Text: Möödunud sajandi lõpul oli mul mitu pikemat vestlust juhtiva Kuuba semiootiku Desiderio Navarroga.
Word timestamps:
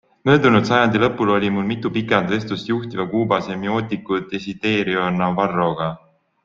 Möödunud 0.27 0.69
sajandi 0.69 1.01
lõpul 1.03 1.31
oli 1.35 1.51
mul 1.57 1.67
mitu 1.73 1.91
pikemat 1.97 2.33
vestlust 2.35 2.73
juhtiva 2.73 3.07
Kuuba 3.13 3.41
semiootiku 3.51 4.19
Desiderio 4.33 5.09
Navarroga. 5.23 5.95